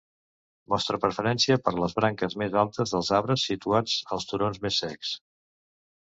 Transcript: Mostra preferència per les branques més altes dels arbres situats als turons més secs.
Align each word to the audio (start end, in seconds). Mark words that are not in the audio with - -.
Mostra 0.73 0.99
preferència 1.01 1.57
per 1.67 1.73
les 1.83 1.93
branques 1.99 2.35
més 2.43 2.57
altes 2.61 2.93
dels 2.95 3.11
arbres 3.17 3.43
situats 3.51 3.99
als 4.17 4.25
turons 4.31 4.63
més 4.65 4.79
secs. 4.85 5.13